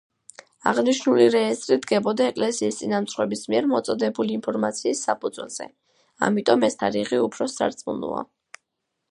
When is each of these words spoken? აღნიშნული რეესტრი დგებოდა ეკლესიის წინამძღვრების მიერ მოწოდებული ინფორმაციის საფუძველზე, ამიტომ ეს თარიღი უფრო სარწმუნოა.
აღნიშნული 0.69 1.25
რეესტრი 1.33 1.75
დგებოდა 1.83 2.25
ეკლესიის 2.31 2.79
წინამძღვრების 2.79 3.43
მიერ 3.55 3.69
მოწოდებული 3.75 4.35
ინფორმაციის 4.39 5.05
საფუძველზე, 5.11 5.69
ამიტომ 6.31 6.67
ეს 6.71 6.81
თარიღი 6.83 7.23
უფრო 7.29 7.51
სარწმუნოა. 7.59 8.27